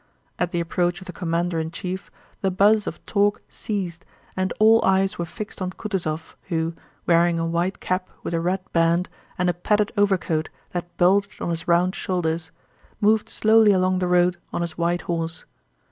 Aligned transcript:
At 0.39 0.49
the 0.49 0.59
approach 0.59 0.99
of 0.99 1.05
the 1.05 1.13
commander 1.13 1.59
in 1.59 1.69
chief 1.69 2.09
the 2.41 2.49
buzz 2.49 2.87
of 2.87 3.05
talk 3.05 3.43
ceased 3.49 4.03
and 4.35 4.51
all 4.57 4.83
eyes 4.83 5.19
were 5.19 5.25
fixed 5.25 5.61
on 5.61 5.69
Kutúzov 5.69 6.33
who, 6.47 6.73
wearing 7.05 7.37
a 7.37 7.45
white 7.45 7.79
cap 7.79 8.09
with 8.23 8.33
a 8.33 8.39
red 8.41 8.61
band 8.73 9.09
and 9.37 9.47
a 9.47 9.53
padded 9.53 9.91
overcoat 9.95 10.49
that 10.71 10.97
bulged 10.97 11.39
on 11.39 11.51
his 11.51 11.67
round 11.67 11.93
shoulders, 11.93 12.49
moved 12.99 13.29
slowly 13.29 13.71
along 13.73 13.99
the 13.99 14.07
road 14.07 14.37
on 14.51 14.63
his 14.63 14.75
white 14.75 15.01
horse. 15.01 15.45